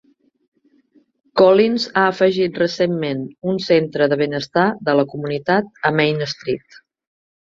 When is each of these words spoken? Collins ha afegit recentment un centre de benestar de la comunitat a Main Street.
Collins 1.41 1.83
ha 1.89 2.05
afegit 2.13 2.57
recentment 2.61 3.21
un 3.53 3.61
centre 3.67 4.07
de 4.13 4.19
benestar 4.23 4.65
de 4.89 4.95
la 5.01 5.05
comunitat 5.13 5.69
a 5.91 5.95
Main 6.01 6.25
Street. 6.33 6.81